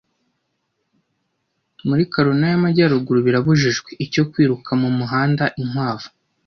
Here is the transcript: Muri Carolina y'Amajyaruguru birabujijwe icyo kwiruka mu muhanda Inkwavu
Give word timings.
Muri 1.87 2.03
Carolina 2.13 2.47
y'Amajyaruguru 2.53 3.19
birabujijwe 3.27 3.89
icyo 4.05 4.23
kwiruka 4.31 4.69
mu 4.81 4.89
muhanda 4.97 5.43
Inkwavu 5.61 6.09